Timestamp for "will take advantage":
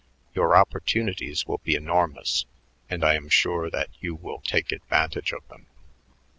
4.15-5.31